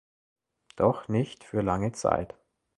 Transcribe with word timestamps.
Doch 0.77 1.09
nicht 1.09 1.43
für 1.43 1.61
lange 1.61 1.91
Zeit. 1.91 2.33